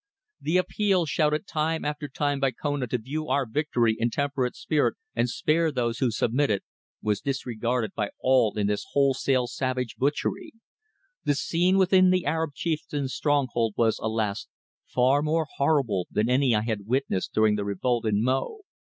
[0.41, 4.95] The appeal shouted time after time by Kona to view our victory in temperate spirit
[5.13, 6.63] and spare those who submitted,
[7.03, 10.53] was disregarded by all in this wholesale savage butchery.
[11.25, 14.47] The scene within the Arab chieftain's stronghold was, alas!
[14.87, 18.61] far more horrible than any I had witnessed during the revolt in Mo.